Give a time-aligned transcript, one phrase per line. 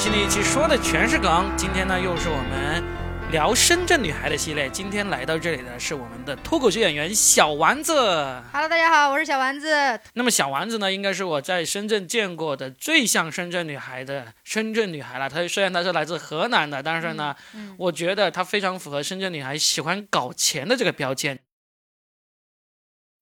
[0.00, 1.52] 新的一期，说的全是梗。
[1.58, 2.82] 今天呢，又是我们
[3.30, 4.66] 聊深圳女孩的系列。
[4.70, 7.92] 今天来到这里的是我们的脱口秀演员小丸子。
[8.50, 10.00] Hello，大家好，我是小丸子。
[10.14, 15.28] 那么小丸子呢，应该是我在深圳见过的最像深圳女孩的深圳女孩了。
[15.28, 21.38] 她虽然她是来自河南的，但是呢，嗯我觉得她非常符合深圳女孩喜欢搞钱的这个标签。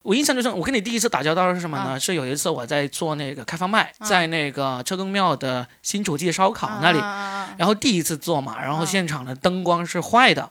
[0.09, 1.91] 我印象最深，我跟你第一次打交道是什么呢？
[1.91, 6.99] 啊是有一次我在做那个开放麦，啊在那个车公庙的新主记烧烤那里，
[7.59, 10.51] 然后第一次做嘛，然后啊现场的灯光是坏的，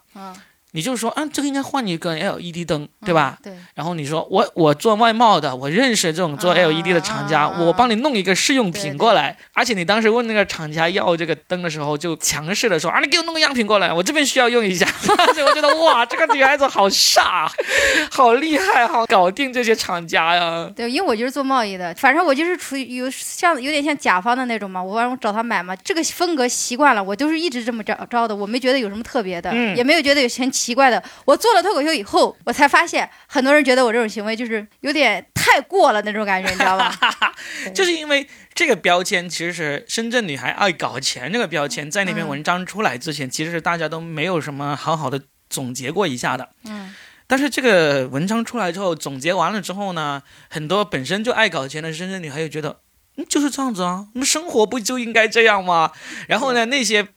[0.78, 3.36] 你就说，啊，这个应该换一个 LED 灯，对吧？？
[3.42, 9.36] 对，然后你说我我做外贸的，我认识这种做啊 LED 的厂家，我帮你弄一个试用品过来。
[9.54, 14.88] 而且你当时问那个厂家要这个灯的时候，就强势的说啊，你给我弄个样品过来，我这边需要用一下。
[15.48, 17.50] 我觉得哇，这个女孩子好飒，
[18.12, 20.70] 好厉害，好搞定这些厂家呀。
[20.76, 31.02] 对，因为我就是做贸易的，反正我就是处于有像有点像甲方的那种嘛，我让我找他买嘛，这个风格习惯了，我就是一直这么着着的，我没觉得有什么特别的，嗯也没有觉得有很奇怪的。
[31.26, 36.94] 我做了脱口秀以后，我才发现很多人觉得我这种行为就是有点太过了那种感觉，你知道吧？
[37.64, 46.50] 对就是因为这个标签，其实是深圳女孩爱搞钱这个标签，在那篇嗯文章出来之前，其实是大家都没有什么好好的总结过一下的。
[46.66, 46.94] 嗯，
[47.28, 52.80] 但是这个文章出来之后，总结完了之后呢，很多本身就爱搞钱的深圳女孩又觉得，
[53.16, 55.92] 嗯，就是这样子啊，我们生活不就应该这样吗？
[56.28, 57.08] 然后呢，那些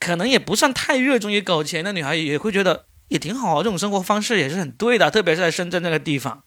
[0.00, 6.42] 可能也不算太热衷于搞钱的女孩也会觉得也挺好啊，这种生活方式也是很对的，特别是在深圳这个地方。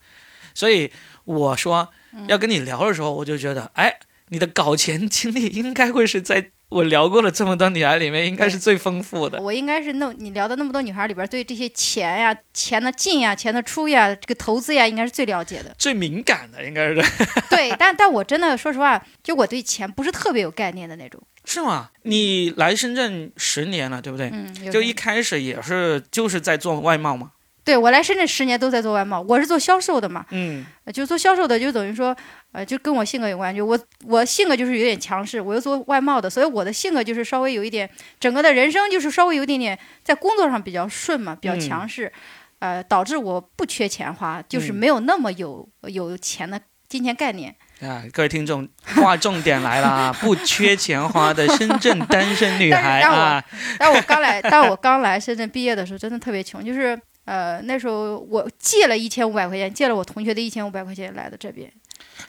[0.53, 0.91] 所以
[1.23, 1.89] 我说
[2.27, 9.39] 要跟你聊的时候，我就觉得，哎，你的搞钱经历应该会是在我聊过了这么多女孩里面，应该是最丰富的。
[9.41, 15.73] 我应该是那你聊的那么多女孩里边，对这些钱呀、钱的进呀、钱的出呀、这个投资呀，应该是最了解的。
[15.77, 16.95] 最敏感的应该是
[17.49, 21.21] 对，但但我真的说实话，就我对钱不是特别有概念的那种。
[21.45, 21.89] 是吗？
[22.03, 24.29] 你来深圳十年了，对不对？
[24.33, 27.31] 嗯，就一开始也是就是在做外贸嘛。
[27.63, 32.15] 对我来深圳十年都在做外贸，我是做销售的嘛，嗯呃就做销售的就等于说，
[32.51, 42.11] 呃，就跟我性格有关，就我我性格就是有点强势，我又做外贸的，所以我的性格就是稍微有一点，整个的人生就是稍微有一点点在工作上比较顺嘛，比较嗯强势，
[42.59, 46.59] 呃，导致我不缺钱花，就是嗯没有那么有有钱的
[46.89, 47.55] 金钱概念。
[47.81, 50.15] 啊，各位听众，划重点来了啊！
[50.21, 53.43] 不缺钱花的深圳单身女孩 啊，
[53.77, 61.71] 但我刚来，但我刚来深圳毕业的时候，真的特别穷，就是呃那时候我借了一千五百块钱，借了我同学的一千五百块钱来的这边，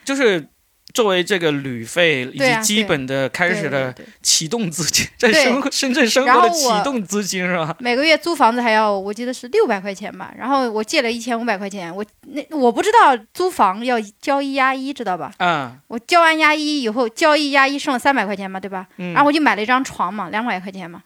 [0.04, 0.48] 就是
[0.92, 7.74] 作为这个旅费以及基本的开始的启动资金，在深深圳生活的启动资金是吧？
[7.80, 15.32] 每个月租房子还要我记得是六百块钱吧，然后我借了一千五百块钱，我那我不知道租房要交一押一，知道吧？
[15.38, 18.86] 啊，我交完押一以后，交一押一剩了三百块钱嘛，对吧？
[18.98, 21.02] 嗯然后我就买了一张床嘛，两百块钱嘛，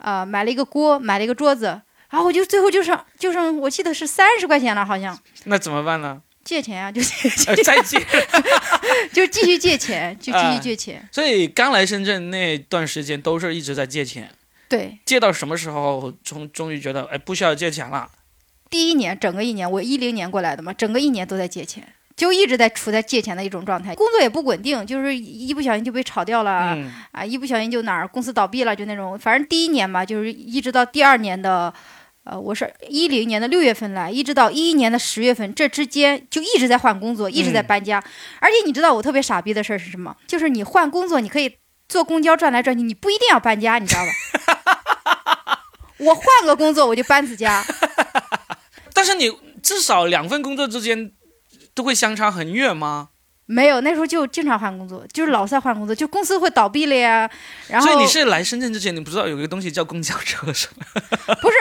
[0.00, 1.80] 呃，买了一个锅，买了一个桌子，
[2.10, 6.22] 然后我就最后就剩就剩我记得是三十块钱了，好像那怎么办呢？
[6.44, 7.02] 借钱啊，就
[7.64, 7.98] 再借。
[9.12, 11.08] 就继续借钱，就继啊续借钱。
[11.10, 14.30] 所以刚来深圳那段时间都是一直在借钱，
[14.68, 18.08] 对，借到什么时候终终于觉得哎不需要借钱了？
[18.70, 21.86] 第一年整个一年，我一零年过来的嘛，整个一年都在借钱，
[22.16, 26.74] 就一直在处在借钱的一种状态，工作也不稳定，就是一不小心就被炒掉了。
[26.74, 29.18] 嗯啊，一不小心就哪儿公司倒闭了，就那种。
[29.18, 31.72] 反正第一年吧，就是一直到第二年的，
[32.28, 38.02] 呃，我是一零年的六月份来，一直到一一年的十月份，这之间就一直在换工作，一直在嗯搬家。
[38.40, 40.16] 而且你知道我特别傻逼的事儿是什么？
[40.26, 41.56] 就是你换工作，你可以
[41.88, 45.60] 坐公交转来转去，你不一定要搬家，你知道吧？
[45.98, 47.64] 我换个工作我就搬次家，
[48.92, 49.30] 但是你
[49.62, 51.12] 至少两份工作之间
[51.74, 53.10] 都会相差很远吗？
[53.48, 57.30] 没有那时候就经常换工作，就是老在换工作，就公司会倒闭了呀。
[57.68, 60.84] 然后所以你是来深圳之前，你不知道有一个东西叫公交车是吗？
[61.40, 61.56] 不是，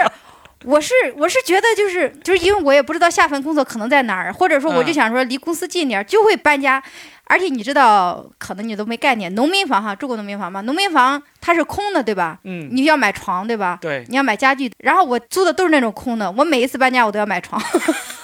[0.64, 6.82] 我是我是觉得就是就是因为我也不知道下份工作可能在哪儿，或者说我就嗯想说离公司近点儿，就会搬家。
[7.28, 10.62] 而且你知道，可能你都没概念，农民房哈，住过农民房吗？
[10.62, 12.38] 农民房它是空的，对吧？
[12.44, 13.80] 嗯，你要买床，对吧？
[13.82, 17.60] 对，你要买家具，然后我租的都是那种空的，我每一次搬家我都要买床，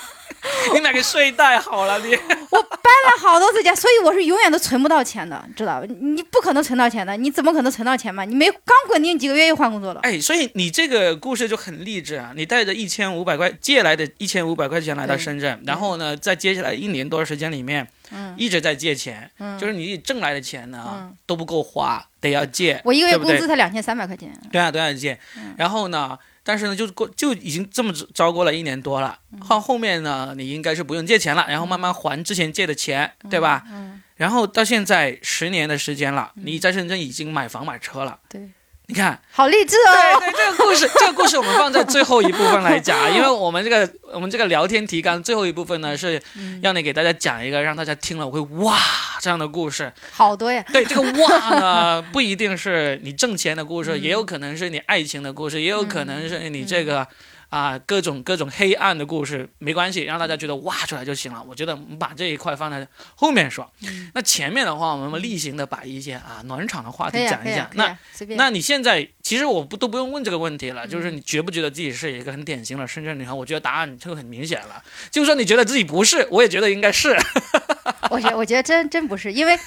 [0.73, 2.13] 你买个睡袋好了，你
[2.51, 5.87] 我搬了好多次家，所以我是永远都存不到钱的，知道吧？
[5.99, 8.23] 你不可能存到钱的，你怎么可能存到钱嘛？
[8.25, 12.33] 你没刚稳定几个月又换工作了，哎，所以你这个故事就很励志啊！
[12.35, 22.81] 你带着一千五百块借来的一千五百块钱来到深圳，然后呢，在接下来一年多的时间里面，嗯一直在借钱，嗯，就是你挣来的钱呢、嗯都不够花，得要借。
[22.83, 25.17] 我一个月工资才两千三百块钱，对啊，都要借。
[25.57, 33.63] 然后呢，但是呢，就过就已经这么招过了一年多了，到后面呢，你应该是不用借钱了，然后慢慢还之前借的钱，对吧？
[33.71, 38.49] 嗯，然后到现在十年的时间了，你在深圳已经买房买车了，对，
[38.91, 40.19] 你看，好励志哦。
[40.19, 46.21] 对对，这个故事，这个故事我们放在最后一部分来讲，因为我们这个我们这个聊天提纲最后一部分呢是
[46.61, 48.77] 让你给大家讲一个让大家听了会哇
[49.21, 49.89] 这样的故事。
[50.11, 50.61] 好多呀。
[50.73, 57.07] 对，这个 哇呢不一定是你挣钱的故事，也有可能是你爱情的故事，也有可能是你这个。
[57.51, 61.45] 啊，各种各种黑暗的故事没关系，让大家觉得挖出来就行了。
[61.45, 63.69] 我觉得我们把这一块放在后面说。
[64.13, 67.69] 那前面的话，我们例行的把一些啊暖场的话题讲一讲。
[67.73, 67.97] 那
[68.37, 73.33] 那你现在其实我不都不用问这个问题了，就是你觉不觉得自己是一个很典型的深圳女孩？
[73.33, 74.81] 我觉得答案就很明显了。
[75.11, 77.17] 就算你觉得自己不是，我也觉得应该是。
[78.09, 79.59] 我觉我觉得真真不是，因为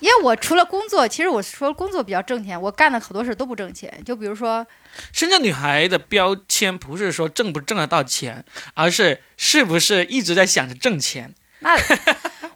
[0.00, 4.02] 因为我除了工作，其实我除了工作比较挣钱，我干的好多事都不挣钱。
[4.04, 4.66] 就比如说。
[5.12, 8.44] 深圳女孩的标签不是说挣不挣得到钱，
[8.74, 11.32] 而是是不是一直在想着挣钱。
[11.60, 11.76] 那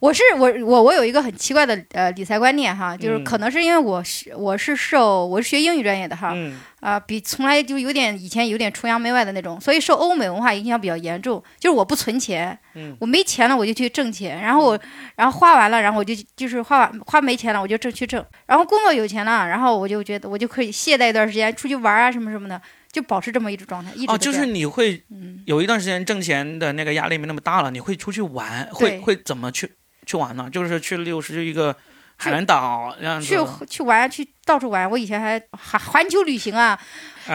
[0.04, 6.36] 我是我我我有一个很奇怪的呃理财观念哈，就是可能是因为我是我是受我是学英语专业的哈，
[6.80, 11.42] 啊比从来就有点以前有点崇洋媚外的那种，所以受欧美文化影响比较严重。
[11.58, 12.58] 就是我不存钱，
[12.98, 14.78] 我没钱了我就去挣钱，然后我
[15.16, 22.60] 然后花完了，然后我就就是花完花没钱了我就挣去挣，然后工作有钱了，然后我就觉得我就可以懈怠一段时间出去玩啊什么什么的。
[22.92, 25.02] 就保持这么一种状态，一直哦，就是你会
[25.46, 29.68] 有一段时间挣钱的那个压力没那么大了，你会出去玩，会会怎么去
[30.04, 30.48] 去玩呢？
[30.50, 31.74] 就是去，六十一个
[32.16, 34.90] 海南岛这样子，去去玩，去到处玩。
[34.90, 36.78] 我以前还环环球旅行啊，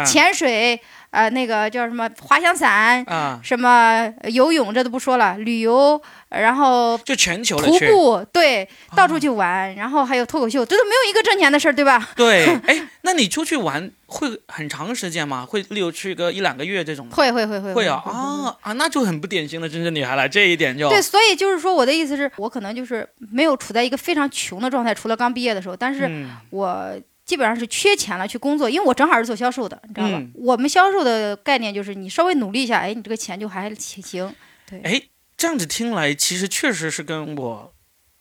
[0.05, 0.79] 潜水。
[1.11, 5.35] 呃，那个叫什么滑翔伞啊，什么游泳，这都不说了。
[5.39, 12.09] 旅游，然后就全球徒步，对，到处去玩，然后还有脱口秀，这都没有一个挣钱的事儿，对吧？
[12.15, 15.45] 对，哎，那你出去玩会很长时间吗？
[15.45, 17.09] 会例如去个一两个月这种？
[17.09, 18.73] 会会会会会啊啊啊！
[18.73, 21.01] 那就很不典型的真正女孩了，这一点就对。
[21.01, 26.07] 所以就是说，我的意思是我可能就是没有处在一个非常穷的状态，除了刚毕业的时候，但是
[26.51, 26.93] 我。
[27.29, 30.19] 基本上是缺钱了去工作，因为我正好是做销售的，你知道吧？
[30.33, 34.33] 我们销售的概念就是你稍微努力一下，哎，你这个钱就还行。
[34.67, 34.99] 对，哎，
[35.37, 37.71] 这样子听来，其实确实是跟我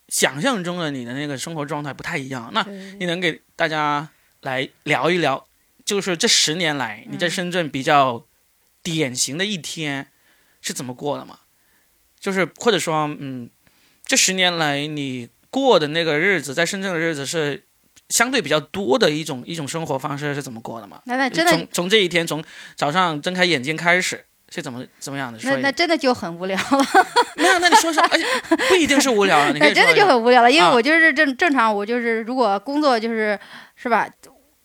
[0.09, 2.51] 想象中的你的那个生活状态不太一样。
[2.53, 2.61] 那
[2.99, 4.07] 你能给大家
[4.41, 5.47] 来聊一聊，
[5.83, 8.27] 就是这十年来你在深圳比较
[8.83, 10.11] 典型的一天
[10.61, 11.39] 是怎么过的吗？
[12.19, 13.49] 就是或者说，嗯，
[14.05, 17.63] 这十年来你过的那个日子，在深圳的日子是？
[18.09, 20.99] 相对比较多的一种一种生活方式是怎么过的嘛？
[21.05, 22.43] 那那真的从从这一天从
[22.75, 25.37] 早上睁开眼睛开始是怎么怎么样的？
[25.43, 26.85] 那那真的就很无聊了。
[27.37, 28.25] 那那你说说，而且
[28.67, 33.39] 不一定是无聊了， 那真的就很无聊了，因为我就是正正常，我就是如果工作就是
[33.75, 34.09] 是吧，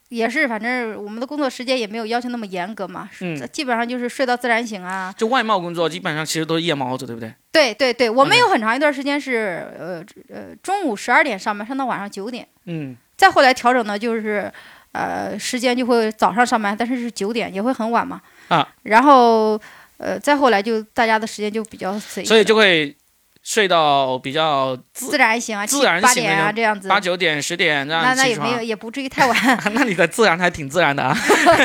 [0.08, 5.14] 也是反正我们的工作时间也没有要求那么严格嘛，嗯，基本上就是睡到自然醒啊。
[5.18, 7.34] 就外贸工作基本上其实都是夜猫子，对不对？
[7.52, 10.02] 对对对，我们有很长一段时间是呃
[10.34, 12.48] 呃中午十二点上班，上到晚上九点。
[12.64, 12.96] 嗯。
[13.16, 14.52] 再后来调整呢，就是，
[14.92, 18.20] 呃，时间就会早上上班，但是是九点，也会很晚嘛。
[18.48, 18.66] 啊。
[18.82, 19.60] 然后，
[19.98, 22.26] 呃，再后来就大家的时间就比较随意。
[22.26, 22.96] 所以就会
[23.42, 26.88] 睡到比较自然醒啊，自然八点啊这样子。
[26.88, 29.36] 八九点十点这样那那也没有，也不至于太晚。
[29.74, 31.16] 那你的自然还挺自然的啊。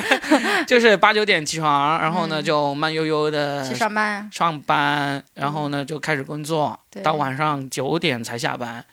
[0.67, 4.29] 就是八九点起床，然后呢就慢悠悠的去上班。
[4.31, 8.83] 上班，然后呢就开始工作，到晚上九点才下班。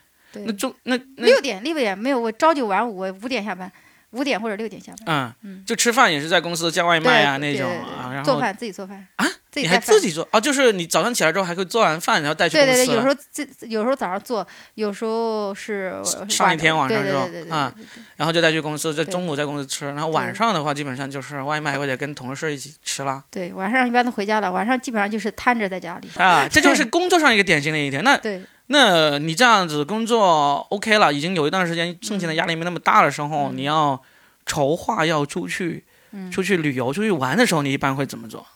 [0.45, 3.71] 那中那六点六点没有我朝九晚五，我五点下班，
[4.11, 5.35] 五点或者六点下班。
[5.43, 10.38] 嗯就吃饭也是在公司叫外卖啊那种啊，然后做饭自己做饭啊，你还自己做啊？
[10.38, 12.73] 就是你早上起来之后还会做完饭然后带去公司。
[12.73, 15.95] 对对对，有时候自有时候早上做，有时候是
[16.28, 17.73] 上一天晚上之后啊，
[18.16, 23.25] 然后就带去公司，在中午在公司吃，然后晚上的话基本上就是外卖或者跟同事一起吃了。
[23.31, 28.05] 对，晚上一般都回家了，晚上基本上就是瘫着在家里啊，这就是工作上一个典型的一天。
[28.05, 28.43] 那对。
[28.69, 34.03] 那你这样子工作 OK 了，已经有一段时间挣钱的压力没那么大的时候，你要
[34.45, 35.85] 筹划要出去，
[36.33, 38.47] 出去旅游、出去玩的时候，你一般会怎么做？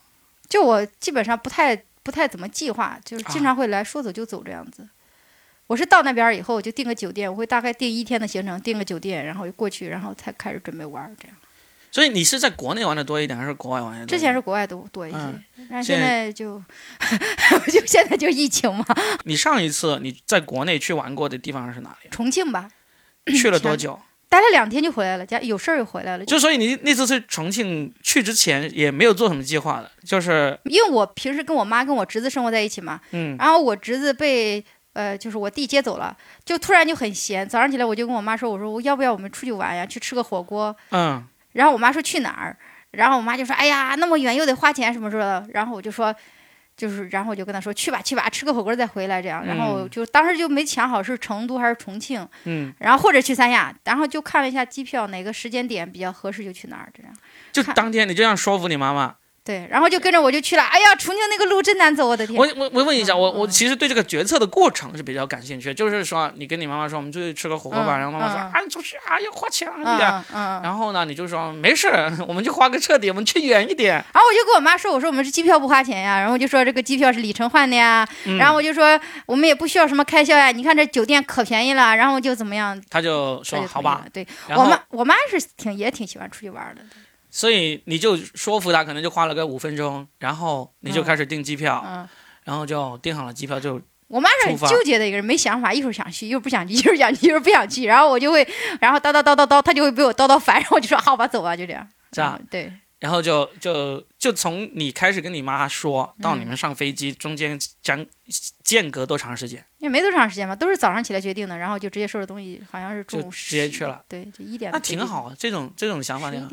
[0.48, 4.88] 就我基本上不太不太怎么计划，就是经常会来说走就走这样子。
[5.68, 11.36] 我是到那边以后我就订个酒店，我会大概订一天的行程，订个酒店，然后就过去，然后才开始准备玩这样。
[11.90, 14.06] 所以你是在国内玩的多一点，还是国外玩的多？
[14.06, 15.18] 之前是国外多多一些，
[15.70, 16.62] 但现在就
[17.72, 18.84] 就 现在就疫情嘛。
[19.24, 22.08] 你上一次你在国内去玩过的地方是哪里？
[22.10, 22.68] 重庆吧。
[23.36, 23.98] 去了多久？
[24.28, 26.24] 待了两天就回来了，家有事儿又回来了。
[26.24, 41.26] 就所以你那次去重庆去之前也没有做什么计划的，就是因为我平时跟我妈跟我侄子生活在一起嘛，嗯，然后我侄子被呃就是我弟接走了，就突然就很闲，早上起来我就跟我妈说，我说我要不要我们出去玩呀，去吃个火锅，嗯。
[41.52, 42.56] 然后我妈说去哪儿，
[42.92, 46.14] 然后我妈就说：“哎呀，那么远又得花钱什么什么的。”然后我就说。
[46.76, 49.44] 就是，然后我就跟他说去吧，去吧，吃个火锅再回来这样。
[49.44, 57.12] 然后就当时就没想好是成都还是重庆，嗯，然后或者去三亚，然后就看了一下机票，哪个时间点比较合适就去哪儿这样。
[57.52, 59.16] 就当天你这样说服你妈妈。
[59.42, 60.62] 对，然后就跟着我就去了。
[60.62, 62.36] 哎呀，重庆那个路真难走，我的天！
[62.36, 65.72] 我我我问一下，我我其实对这个决策的过程是比较感兴趣。
[65.72, 67.96] 就是说，你跟你妈妈说，我们出去吃个火锅吧。
[67.96, 70.60] 然后妈妈说，啊，你出去啊，要花钱啊，嗯。
[70.62, 71.88] 然后呢，你就说没事，
[72.28, 73.94] 我们就花个彻底，我们去远一点。
[74.12, 76.18] 然后我就跟我妈说，我说我们这机票不花钱呀。
[76.18, 78.06] 然后我就说这个机票是里程换的呀。
[78.38, 80.52] 然后我就说我们也不需要什么开销呀。
[80.52, 81.96] 你看这酒店可便宜了。
[81.96, 82.80] 然后就怎么样？
[82.90, 84.04] 他就说好吧。
[84.12, 86.82] 对我妈，我妈是挺也挺喜欢出去玩的。
[87.30, 92.08] 所以你就说服他，可能就花了个五分钟，然后你就开始订机票，
[92.44, 93.80] 然后就订好了机票就。
[94.08, 98.44] 我妈是很纠结的一个人，没想法，一会儿想去，一会儿不想去，一会儿想去，一会儿不想去，然后我就会，
[98.80, 101.88] 然后叨叨叨叨叨，她就会被我叨叨烦，然后我就说好吧，走吧，就这样。
[102.10, 102.72] 这样对。
[102.98, 108.04] 然后就就就从你开始跟你妈说到你们上飞机中间将
[108.62, 109.64] 间隔多长时间？
[109.78, 114.02] 也没多长时间吧，都是早上起来决定的，然后就直接收拾东西，好像是中午直接去了。
[114.08, 114.72] 对，就一点。
[114.72, 116.48] 那挺好，这种这种想法挺好。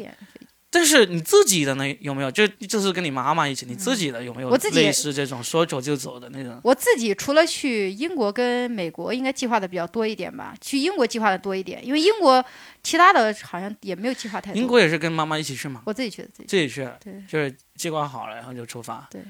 [0.69, 2.29] 但是你自己的呢有没有？
[2.29, 6.59] 就就是跟你妈妈一起，你自己的有没有类似这种说走就走的那种？
[6.63, 10.53] 我自己除了去英国跟美国，应该计划的比较多一点吧。
[10.59, 12.43] 去英国计划的多一点，因为英国
[12.83, 14.59] 其他的好像也没有计划太多。
[14.59, 15.81] 英国也是跟妈妈一起去吗？
[15.85, 19.07] 我自己去的，自己自己去，对，就是计划好了，然后就出发。
[19.09, 19.21] 对，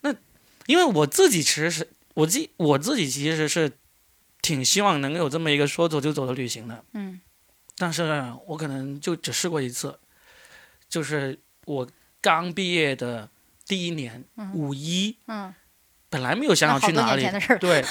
[0.00, 0.14] 那
[0.66, 3.70] 因为我自己其实是我自我自己其实是
[4.40, 6.82] 挺希望能有这么一个说走就走的旅行的。
[6.94, 7.20] 嗯，
[7.76, 9.98] 但是我可能就只试过一次，
[10.88, 11.38] 就是。
[11.68, 11.86] 我
[12.22, 13.28] 刚毕业的
[13.66, 15.54] 第一年，五一，嗯，
[16.08, 17.28] 本来没有想好去哪里，
[17.60, 17.84] 对，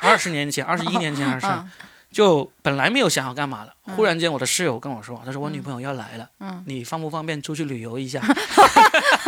[0.00, 1.64] 二十年前，二十一年前的事儿，
[2.10, 3.72] 就本来没有想好干嘛了。
[3.94, 8.20] 忽然间，我的室友跟我说，他说我女朋友要来了，嗯，你方不方便出去旅游一下？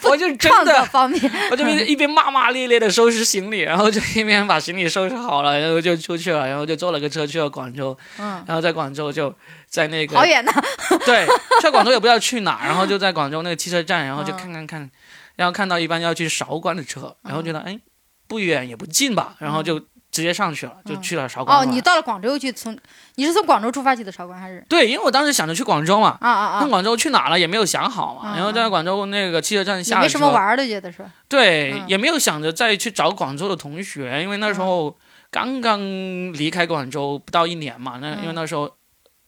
[0.08, 9.34] 我就真的方便， 我就一边骂骂咧咧的收拾行李，然后就一边把行李收拾好了，然后就出去了，然后就坐了个车去了广州，嗯，然后在广州就
[9.68, 10.52] 在那个好远呐，
[11.06, 11.26] 对，
[11.60, 14.90] 去广州也不知道去哪，然后就在广州那个汽车站，然后就看看看，
[15.36, 17.78] 然后看到一班要去韶关的车，然后觉得哎，
[18.26, 19.80] 不远也不近吧，然后就。
[20.14, 21.58] 直接上去了，就去了韶关。
[21.58, 22.78] 哦，你到了广州去，从
[23.16, 24.64] 你是从广州出发去的韶关还是？
[24.68, 26.16] 对，因为我当时想着去广州嘛。
[26.20, 26.60] 啊啊啊！
[26.62, 30.00] 那广州去哪了也没有想好嘛，然后在广州那个汽车站下。
[30.00, 31.04] 没什么玩的，觉得是。
[31.28, 34.96] 对，也没有想着再去找广州的同学，因为那时候
[35.32, 37.98] 刚刚离开广州不到一年嘛。
[38.00, 38.72] 那因为那时候，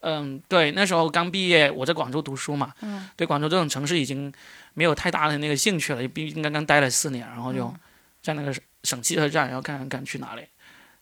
[0.02, 2.73] 嗯，对，那时候刚毕业，我在广州读书嘛。
[2.83, 3.09] 嗯。
[3.16, 4.33] 对广州这种城市已经
[4.75, 7.75] 没有太大的那个兴趣了，毕竟刚刚待了四年，然后就
[8.23, 10.43] 在那个省汽车站，然后看看看去哪里。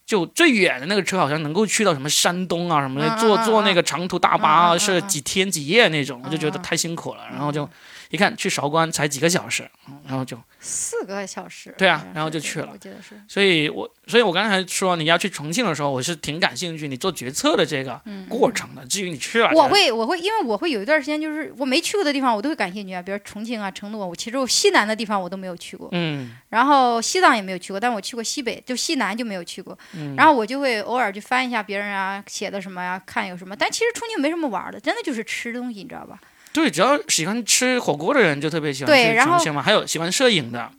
[0.07, 7.69] 就最远的那个车好像能够去到什么山东啊什么的，坐坐那个长途大巴是几天几夜那种，我就觉得太辛苦了，然后就。
[8.11, 9.69] 一看去韶关才几个小时，
[10.07, 11.75] 然后就四个小时。
[11.79, 12.69] 对啊，然后就去了。
[12.73, 13.15] 我记得是。
[13.29, 18.85] 所以，我所以，我刚才说你要去重庆的时候，我是挺感兴趣你做决策的这个过程的。
[18.87, 23.03] 至于你去了，我会，我会，因为我会有一段时间，就是我没去过的地方，我都会感兴趣啊。
[23.03, 25.89] 比如重庆啊、成都啊，我其实我西南的地方我都没有去过。
[25.93, 26.37] 嗯。
[26.51, 29.77] 然后西藏也没有去过，但我去过西北，就西南就没有去过。
[29.95, 30.15] 嗯。
[30.17, 33.57] 然后我就会偶尔去翻一下别人啊写的什么呀，看有什么。
[33.57, 36.19] 但其实重庆没什么玩的，真的就是吃东西，你知道吧？
[36.55, 39.61] 对，只要喜欢吃火锅的人就特别喜欢去重庆嘛。
[39.61, 40.71] 还有喜欢摄影的，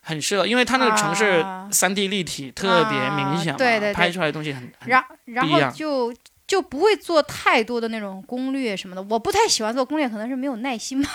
[0.00, 3.58] 很适合，因为它那个城市三 D 立体特别明显嘛，
[3.92, 6.12] 拍出来的东西很然然后就
[6.46, 9.02] 就不会做太多的那种攻略什么的。
[9.02, 11.10] 我不太喜欢做攻略，可能是没有耐心吧。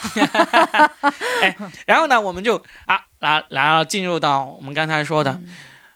[1.42, 1.58] 哎，
[1.88, 5.42] 然后呢，我们就啊，来来进入到我们刚才说的，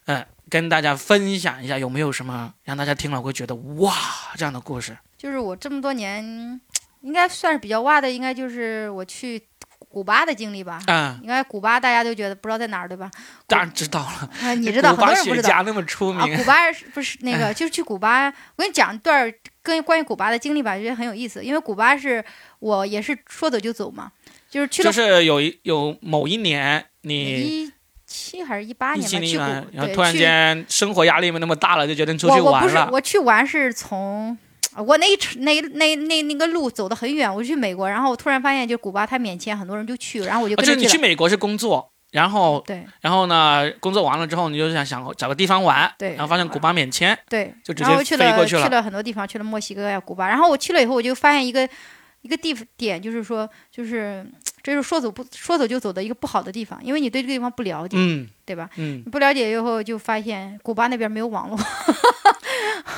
[0.08, 3.94] 嗯，跟大家分享一下有没有什么让大家听了会觉得哇
[4.36, 4.98] 这样的故事。
[5.16, 6.60] 就是我这么多年。
[7.01, 9.41] 应该算是比较哇的，应该就是我去
[9.89, 10.82] 古巴的经历吧。
[10.88, 13.10] 嗯，应该古巴大家都觉得不知道在哪儿，对吧？
[13.48, 14.29] 当然知道了。
[14.41, 15.63] 啊，你知道，很多人不知道。
[15.63, 16.38] 那么出名。
[16.38, 16.56] 古巴
[16.94, 18.27] 不是那个，就是去古巴。
[18.27, 19.32] 我跟你讲一段
[19.63, 21.44] 跟关于古巴的经历吧，觉得很有意思。
[21.44, 22.24] 因为古巴是
[22.60, 24.12] 我也是说走就走嘛，
[24.50, 24.91] 就是去了。
[24.91, 27.72] 就是有一有某一年，你一
[28.06, 29.20] 七还是一八年吧？
[29.20, 32.51] 去古，然后突然间生活压力没那么大了，就决定出去玩了。
[32.51, 34.38] 我不是，我去玩是从。
[34.78, 40.76] 我那一那那那那个路走的很远，我去美国，然后我突然发现，就古巴它免签，很多人就去，然后我就跟着去。
[40.76, 48.64] 就你去美国是工作，然后对，然后呢，工作完了之后，你就想想找个地方玩，对，然后发现古巴免签，对，就直接飞过去了。
[48.64, 51.68] 去了很多地方，去了墨西哥呀、古巴，然后我去了以后，我就发现一个
[52.22, 54.26] 一个地点，就是说，就是
[54.62, 58.70] 这是说走不说走就走的一个不好的地方，因为你对这个地方不了解，嗯，对吧？
[58.76, 61.58] 嗯，不了解以后就发现古巴那边没有网络。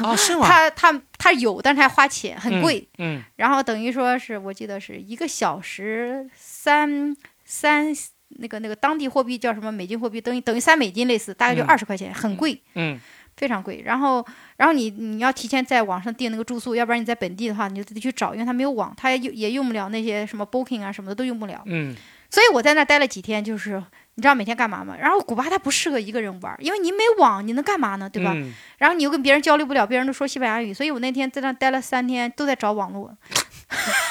[0.03, 0.47] 哦，是吗？
[0.47, 2.87] 他他他有，但是还花钱，很贵。
[2.97, 3.21] 嗯。
[3.35, 7.15] 然后等于说是我记得是一个小时三
[7.45, 7.93] 三
[8.29, 12.61] 那个那个当地货币叫什么美金货币，等于等于三美金类似，大概就二十块钱，很贵。
[12.75, 12.99] 嗯。
[13.37, 13.81] 非常贵。
[13.83, 14.23] 然后
[14.57, 21.63] 然后你你要提前在网上订那个住宿，要不然你在本地的话，你就自己去找，因为他没有网，他也也用不了那些什么 Booking 啊什么的都用不了。
[21.65, 21.95] 嗯。
[22.29, 23.81] 所以我在那待了几天，就是
[24.15, 24.95] 你知道每天干嘛吗？
[24.99, 28.09] 然后古巴它不适合一个人玩，因为你没网，你能干嘛呢？
[28.09, 28.35] 对吧？
[28.77, 33.15] 然后你又跟别人交流不了，别人都说西班牙语，所以我那天在那待了三天，都在找网络。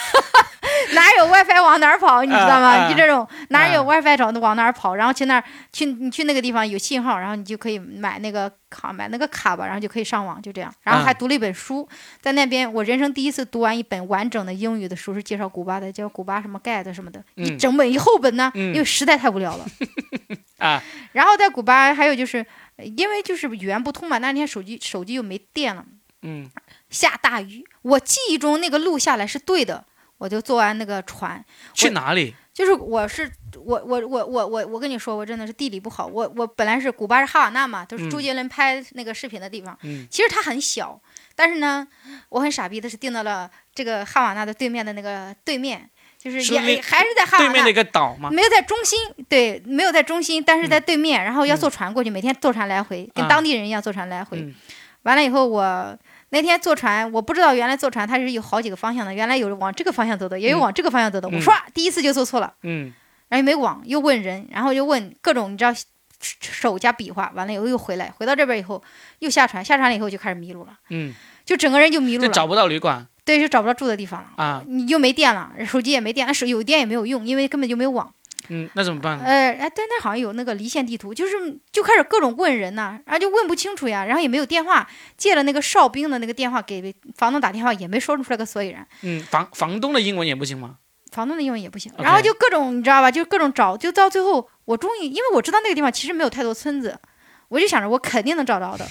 [0.93, 2.89] 哪有 WiFi 往哪儿跑，你知道吗？
[2.89, 10.73] 就这种哪有 WiFi 找往哪儿跑，然后去那儿去你去那个地方有信号，然后你就可以买那个卡买那个卡吧，然后就可以上网，就这样。
[10.83, 11.89] 然后还读了一本书，
[12.21, 19.67] 在那边我人生第一次读完一本完整的英语的书，是介绍古巴的，叫《古巴什么 Guide》什么的，一整本一厚本呢，因为实在太无聊了
[20.59, 20.83] 啊。
[21.13, 22.45] 然后在古巴还有就是
[22.97, 25.85] 因为就是语言不通嘛，那天手机手机又没电了，
[26.23, 26.49] 嗯，
[26.89, 29.85] 下大雨，我记忆中那个路下来是对的。
[30.21, 32.35] 我就坐完那个船，去哪里？
[32.53, 36.07] 就是我是我我我我我我跟你说，我真的是地理不好。
[36.07, 39.75] 我我本来是古巴是哈瓦那嘛，都是周杰伦拍那个视频的地方。
[39.83, 41.01] 嗯，其实它很小，
[41.35, 41.89] 但是呢，
[42.29, 48.29] 我很傻逼的是订到了这个哈瓦那的对面的那个对面，就是也还是在哈瓦那对面的一个岛吗？
[48.31, 54.53] 没有在中心，对，没有在中心，但是在对面，然后要坐船过去，每天坐船来回，跟当地人一样坐船来回。
[55.05, 55.99] 完了以后我。
[56.31, 61.29] 那天坐船，我不知道原来坐船它是有好几个方向的，原来有往这个方向走的，也有往这个方向走的。
[61.29, 62.93] 我唰，第一次就坐错了，嗯，
[63.29, 65.75] 然后没网，又问人，然后又问各种，你知道，
[66.21, 68.83] 手加比划，完了以后又回来，回到这边以后
[69.19, 71.13] 又下船，下船了以后就开始迷路了，嗯，
[71.45, 78.15] 就整个人就迷路了，找不到旅馆，对，就找不到住的地方了啊，你又没电了，手机也没电，手有电也没有用，因为根本就没有网。
[78.51, 79.19] 嗯，那怎么办？
[79.21, 88.87] 呃，哎，但那好像有那个离线地图，就是就开始各种问人呐，然后就问不清楚呀，然后也没有电话，借了那个哨兵的那个电话给房东打电话，也没说出来个所以然。
[89.03, 90.77] 嗯，房房东的英文也不行吗？
[91.13, 96.99] 房东的英文也不行，然后就各种你知道吧，就各种找，就到最后我终于，因为我知道那个地方其实没有太多村子，
[97.49, 98.87] 我就想着我肯定能找着的，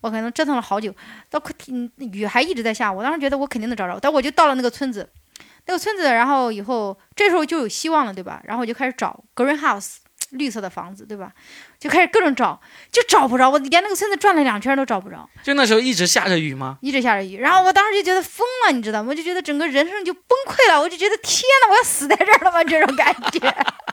[0.00, 0.94] 我可能折腾了好久，
[1.30, 1.52] 到可
[1.96, 5.08] 雨还一直在下，我当时觉得我肯定能找着，但我就到了那个村子。
[5.66, 8.40] 那个村子，然后以后这时候就有希望了，对吧？
[8.44, 9.96] 然后我就开始找 green house
[10.32, 11.30] 绿色的房子，对吧？
[11.78, 13.50] 就开始各种找，就找不着。
[13.50, 15.28] 我连那个村子转了两圈都找不着。
[15.42, 16.78] 就那时候一直下着雨吗？
[16.80, 17.36] 一直下着雨。
[17.38, 19.08] 然后我当时就觉得疯了，你知道吗？
[19.10, 20.80] 我就觉得整个人生就崩溃了。
[20.80, 22.64] 我就觉得天呐，我要死在这儿了吗？
[22.64, 23.40] 这种感觉。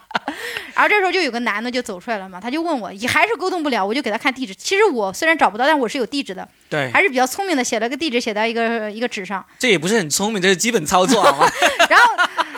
[0.74, 4.54] 然后这时候就有个男的就走出来了嘛，他就问我，也还是沟通不了，我就给他看地址。
[4.56, 6.48] 其实我虽然找不到，但我是有地址的。
[6.70, 9.46] 对，还是比较聪明的，写了个地址，写到一个一个纸上。
[9.60, 11.48] 这也不是很聪明，这是基本操作，好吗？
[11.90, 12.14] 然后，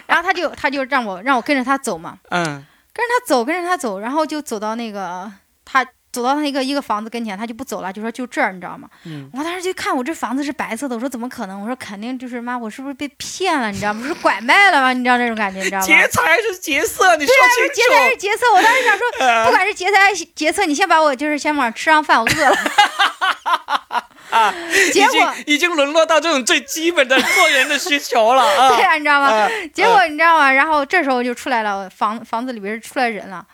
[0.07, 2.17] 然后他就他就让我让我跟着他走嘛。
[2.29, 2.65] 嗯。
[2.93, 5.31] 跟着他走，跟着他走，然后就走到那个
[5.65, 5.85] 他。
[6.11, 8.89] 走到他一个一个房子跟前，他就不走了，就说就这儿，你知道吗？
[9.05, 11.61] 嗯，我当时就看我这房子是白色的，我说怎么可能？
[11.61, 13.71] 我说肯定就是妈，我是不是被骗了？
[13.71, 14.05] 你知道吗？
[14.05, 14.91] 是拐卖了吗？
[14.93, 15.85] 你知道那种感觉，你知道吗？
[15.85, 17.15] 劫财是劫色？
[17.15, 17.73] 你说清楚。
[17.73, 18.45] 劫财还是劫色？
[18.53, 19.07] 我当时想说，
[19.45, 22.57] 不管是劫财还是劫色，你先把我就是先往吃上饭，我饿了。
[24.31, 24.53] 啊，
[24.93, 28.69] 结果已经沦落到这种最基本的做人的需求了啊！
[28.75, 29.47] 对呀，你知道吗？
[29.73, 30.51] 结果你知道吗？
[30.51, 33.45] 然后这时候就出来了，房房子里边出来人了。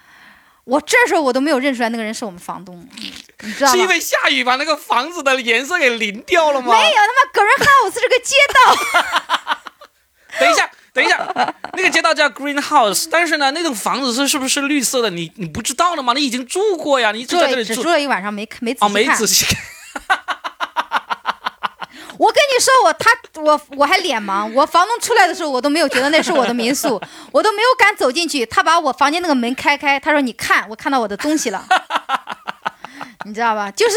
[0.68, 2.86] 我这时候我都没有认出来那个人是我们房东，
[3.42, 3.74] 你知道吗？
[3.74, 6.78] 是因为下雨把那个房子的颜色给淋掉了吗？
[6.78, 9.58] 没有，他妈 Green House 是个街道。
[10.38, 15.10] 等一下，等一下，那个街道叫 Green House，但是呢，那栋房子是是不是绿色的？
[15.10, 16.12] 你你不知道了吗？
[16.14, 18.90] 你已经住过呀，你住在这里住了一晚上，没没仔细看。
[18.90, 19.58] 哦，没仔细看。
[22.18, 27.00] 我跟你说，我他我我还脸盲，我房东出来的时候，我都没有觉得那是我的民宿，
[27.32, 28.46] 我都没有敢走进去。
[28.48, 31.66] 他把我房间那个门开开，他说：“你看，我看到我的东西了。”
[33.28, 33.70] 你知道吧？
[33.72, 33.96] 就是，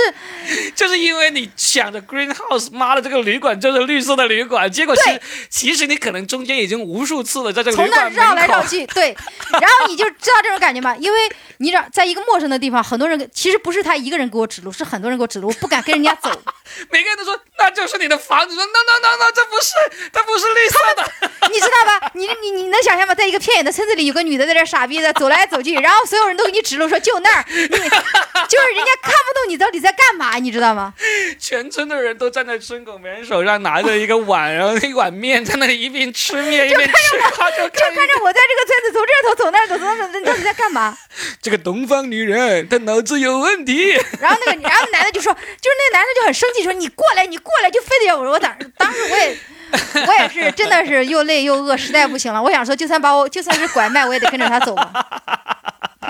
[0.75, 9.17] 就是因为你想着 Green House，妈的，这个旅馆就是绿色的旅馆，结果其其实你可能中间已经无数次了，在这个从那绕来绕去，对，
[9.53, 10.97] 然后你就知道这种感觉吗？
[10.97, 11.19] 因为
[11.59, 16.31] 你让在一个陌生的地方，很多人其实不是他一个人给我指路，是很多人给我指路，我不敢跟人家走。
[16.91, 22.11] 每个人都说那就是你的房子，说 no no no no，这不是，它不是绿色的， 你知道吧？
[22.15, 23.15] 你你你能想象吗？
[23.15, 27.67] 在一个偏远的村子里，有个女的在这傻逼的走来走去，然后所有人都给你指路，说就那儿，你
[28.49, 29.20] 就是人家看。
[29.21, 30.95] 看不懂你到底在干嘛，你知道吗？
[31.39, 36.95] 全村的人都站在村口，每人手上拿着一个碗，然后一碗面在那里一边吃面一边吃，
[37.59, 40.97] 就看着我在这个村子从这头走那头，走走，你到底在干嘛？
[41.43, 43.91] 这个东方女人，她脑子有问题。
[44.21, 45.39] 然后那个，然后男的就说，就
[45.71, 48.31] 是那个男的就很生气，说你过来，你过来，就非得要我。
[48.31, 49.37] 我当当时我也，
[50.07, 52.43] 我也是真的是又累又饿，实在不行了。
[52.43, 54.93] 我想说，就算把我就算是拐卖，我也得跟着他走吧。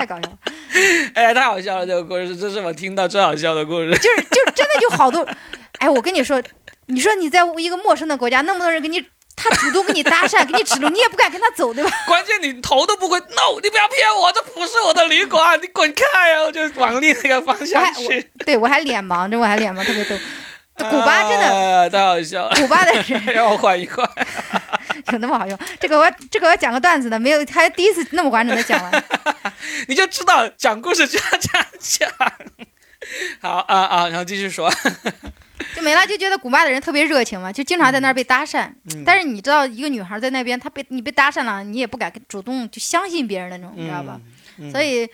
[0.01, 0.37] 太搞笑了，
[1.13, 1.85] 哎，太好笑了！
[1.85, 3.91] 这个故事，这是我听到最好笑的故事。
[3.97, 5.23] 就是，就真的就好多，
[5.77, 6.41] 哎，我跟你说，
[6.87, 9.05] 你说你在一个陌生的国家，那么多人给你。
[9.33, 11.89] 他主动跟你搭讪，给你指路，你也不敢跟他走，对吧？
[12.05, 16.43] 关键你头都不会，no，你不要骗我，这不是我的旅馆，你滚开呀！
[16.43, 18.29] 我就往另一个方向去。
[18.45, 20.15] 对我还脸盲，这我还脸盲，特别逗。
[20.77, 22.55] 古巴真的太好笑了。
[22.55, 24.07] 古巴的人 让我缓一缓，
[25.11, 25.57] 有那么好用？
[25.79, 29.03] 这个我这个我讲个段子的，没有，还第一次那么完整的讲完。
[29.87, 32.09] 你就知道讲故事就要这样讲。
[33.39, 34.71] 好啊啊，然后继续说。
[35.75, 38.69] 就没了，就觉得古巴的人特别热情嘛，就经常在那儿被搭讪。
[39.05, 44.19] 但是你知道，一个女孩在那边，她被你被搭讪了，你也不敢主动就相信别人那种，你知道吧？
[44.71, 45.07] 所以，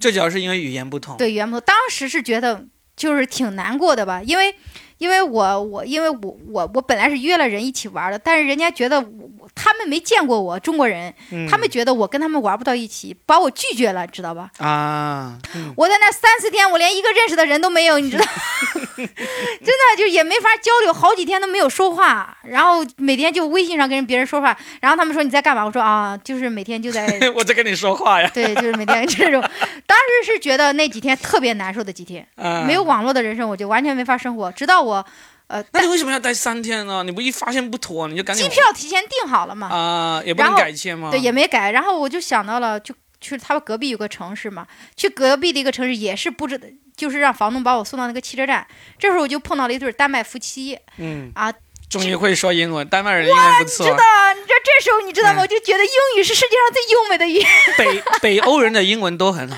[0.00, 1.16] 这主要是因为语言不同。
[1.16, 1.64] 对，语言不同。
[1.66, 2.64] 当时是觉得
[2.96, 4.54] 就是挺难过的吧，因为。
[4.98, 11.12] 因为我我因为我我我本来是约了人一起玩的，但是人家觉得我他们没见过我中国人，
[11.48, 14.50] 他们觉得我跟他们玩不到一起，把我拒绝了，知道吧？
[14.58, 15.38] 啊！
[15.76, 18.24] 我在那三四天，我连一个认识的人都没有，你知道？
[19.64, 25.64] 真的就也没法交流，好几天都没有说话，然后每天就微信上跟别人说话，然后他们说你在干嘛？
[25.64, 28.30] 我说啊，就是每天就在 我在跟你说话呀。
[28.34, 29.40] 对，就是每天这种。
[29.86, 32.26] 当时是觉得那几天特别难受的几天，
[32.66, 34.82] 没有网络的人生，我就完全没法生活，直到。
[34.82, 35.04] 我，
[35.48, 37.02] 呃，那你为什么要待三天呢？
[37.02, 39.68] 你不一发现不妥，你就赶紧机票提前订好了嘛？
[39.68, 41.10] 啊，也不能改签吗？
[41.10, 41.70] 对，也没改。
[41.72, 48.66] 然后我就想到了，就去他们隔壁有个城市嘛，去隔壁的一个城市也是布置的，就是让房东把我送到那个汽车站。
[48.98, 51.52] 这时候我就碰到了一对丹麦夫妻，嗯啊。
[51.88, 53.86] 终于会说英文，丹麦人英文不错。
[53.86, 53.96] 知道，
[54.34, 55.40] 你知道这时候你知道吗？
[55.40, 57.46] 我就觉得英语是世界上最优美的语言。
[57.78, 59.56] 北 北欧人的英文都很好。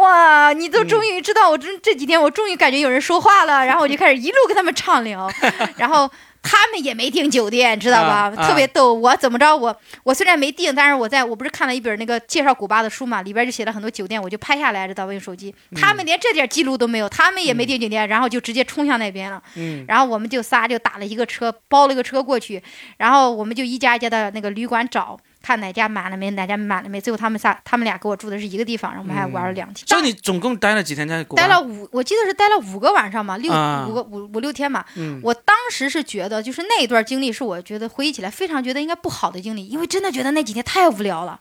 [0.00, 5.30] 哇，你都终于知道，我这这几天我终于感觉有人说话了，然后我就开始一路跟他们畅聊，
[5.76, 6.10] 然后。
[6.42, 8.30] 他们也没订酒店，知道吧？
[8.30, 8.94] 特别逗。
[8.94, 9.56] 我怎么着？
[9.56, 15.12] 我我虽然没订，但是我在我不是看了一本那个介绍古巴的书嘛，里边就写了很多酒店，我就拍下来，知道吧？
[15.12, 15.54] 用手机。
[15.74, 19.42] 他们连这点记录都没有，他们也没订酒店，然后就直接冲向那边了。
[19.54, 19.84] 嗯。
[19.88, 22.62] 然后我们就仨就打了一个车，包了一个车过去，
[22.96, 25.18] 然后我们就一家一家的那个旅馆找。
[25.46, 27.00] 看哪家满了没，哪家满了没？
[27.00, 29.86] 最后他们仨，他们俩跟我住的是一个地方，然后我们还玩了两天。
[29.86, 31.36] 就你总共待了几天在国？
[31.36, 34.84] 待了五，我记得是待了五个晚上嘛，六五个五五六天嘛。
[35.22, 41.38] 我当时是觉得，就是那一段经历是我觉得回忆起来非常觉得应该不好的经历，因为真的觉得那几天太无聊了。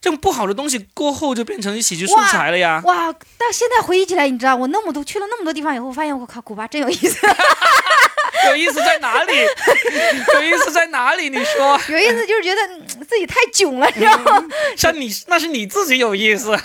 [0.00, 2.82] 这种不好的东西过后就变成喜剧素材了呀！
[2.84, 3.14] 哇！
[3.38, 7.24] 但现在回忆起来，你知道，我那么多去了那么多地方以后，我发现我靠，古巴真有意思。
[8.50, 9.32] 有意思在哪里？
[10.34, 11.28] 有意思在哪里？
[11.30, 14.48] 你说有意思就是觉得自己太囧了，你知道吗？
[14.76, 16.58] 像你那是你自己有意思，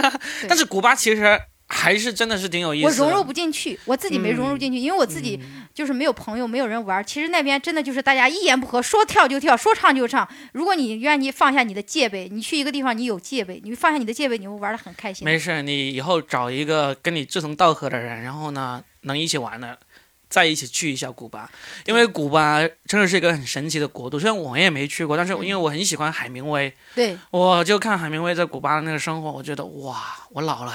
[0.47, 3.01] 但是古巴其实还是真的是挺有意思。
[3.03, 5.39] 我融入不进去，我自己没融入进去，因为我自己
[5.73, 7.03] 就是没有朋友，没有人玩。
[7.05, 10.27] 其实那边真的就是大家一言不合，说跳就跳，说唱就唱。
[10.53, 15.25] 如果你愿意放下你的戒备，你去一个地方你有戒备，你放下你的戒备，你会玩的很开心。
[15.25, 19.77] 没事，你以后找一个跟你志同道合的人，然后呢能一起玩的。
[20.29, 21.49] 再一起去一下古巴，
[21.85, 24.19] 因为古巴真的是一个很神奇的国度。
[24.19, 30.73] 虽然我也没去过，但是因为我很喜欢海明威，对，我就看海明威在古巴的那个生活，我觉得哇，我老了，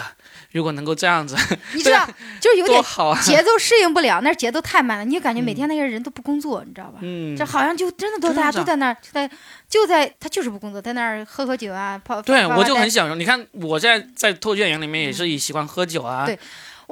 [0.53, 1.37] 如果能够这样子，
[1.75, 2.09] 你知道，
[2.41, 6.99] 就有点好节奏适应不了，那节奏太慢了，你就感觉每天那些人都不工作，你知道吧？
[7.03, 9.31] 嗯，这好像就真的都大家都在那儿，就在
[9.69, 12.23] 就在他就是不工作，在那儿喝喝酒啊，泡。
[12.23, 13.15] 对，我就很享受。
[13.15, 16.25] 你看我在在脱口秀演员里面也是以喜欢喝酒啊。
[16.25, 16.39] 对。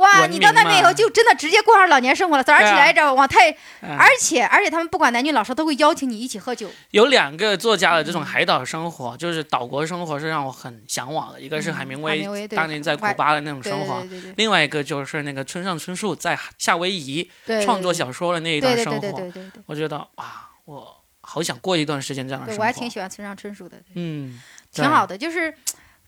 [0.01, 2.43] 哇，你到那边以后就真的直接过上老年生活了。
[2.43, 3.51] 早上起来着往太，
[3.83, 6.71] 而且而且他们不管男女老少都会邀请你一起喝酒。
[6.91, 11.41] 有两个作家的这种海岛生活，就是岛国生活是让我很向往的。
[11.41, 14.03] 一个是海明威当年在古巴的那种生活，
[14.37, 17.31] 另外一个就是那个村上春树在夏威夷
[17.63, 19.23] 创作小说的那一段生活。
[19.67, 22.63] 我觉得哇，我好想过一段时间这样的生活。
[22.63, 24.41] 我还挺喜欢村上春树的，嗯，
[24.73, 25.55] 挺好的，就是。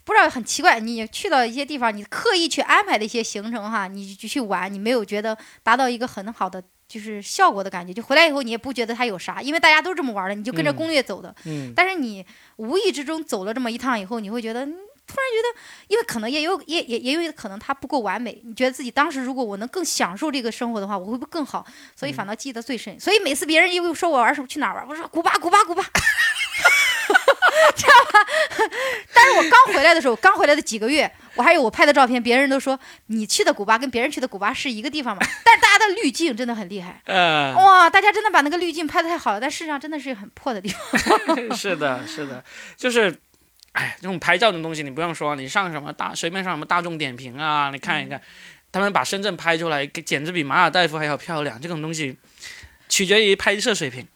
[0.05, 11.35] 不知道很奇怪，你去到一些地方，你刻意去安排的一些行程哈，你就去玩，你没有觉得达到一个很好的就是效果的感觉，就回来以后你也不觉得它有啥，因为大家都这么玩的，你就跟着攻略走的。
[11.45, 11.73] 嗯。
[11.77, 21.65] 但是你无意之中走了这么一趟以后，你会觉得突然觉得，因为可能也有也也也有可能它不够完美，你觉得自己当时如果我能更享受这个生活的话，我会不会更好？
[21.95, 22.99] 所以反倒记得最深。
[22.99, 25.85] 所以每次别人又说我玩什么去哪儿玩，我说古巴古巴古巴。
[27.77, 28.27] 知道吧？
[29.14, 35.22] 但是我刚回来的时候，刚回来的几个月，我还有我拍的照片，别人都说你去的古巴跟别人去的古巴是一个地方嘛。
[35.44, 41.53] 但是大家的滤镜真的很厉害，嗯，哇，大家真的把那个滤镜拍的太好了，但事实上真的是很破的地方。
[41.57, 42.44] 是的，是的，
[42.77, 43.14] 就是，
[43.72, 48.20] 哎，这种拍照的东西你不用说，你上什么大随便上什么大众点评啊，你看一看，
[48.70, 51.61] 他们把深圳拍出来，简直比马尔代夫还要漂亮。
[51.61, 52.16] 这种东西
[52.88, 54.07] 取决于拍摄水平。